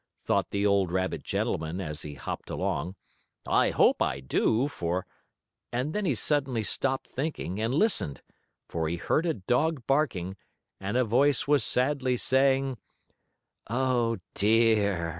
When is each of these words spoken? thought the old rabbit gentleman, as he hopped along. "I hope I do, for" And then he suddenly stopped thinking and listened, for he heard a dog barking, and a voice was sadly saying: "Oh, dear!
thought 0.23 0.49
the 0.49 0.65
old 0.65 0.91
rabbit 0.91 1.21
gentleman, 1.21 1.79
as 1.79 2.01
he 2.01 2.15
hopped 2.15 2.49
along. 2.49 2.95
"I 3.45 3.69
hope 3.69 4.01
I 4.01 4.19
do, 4.19 4.67
for" 4.67 5.05
And 5.71 5.93
then 5.93 6.05
he 6.05 6.15
suddenly 6.15 6.63
stopped 6.63 7.07
thinking 7.07 7.61
and 7.61 7.75
listened, 7.75 8.23
for 8.67 8.89
he 8.89 8.95
heard 8.95 9.27
a 9.27 9.35
dog 9.35 9.85
barking, 9.85 10.37
and 10.79 10.97
a 10.97 11.05
voice 11.05 11.47
was 11.47 11.63
sadly 11.63 12.17
saying: 12.17 12.79
"Oh, 13.69 14.17
dear! 14.33 15.09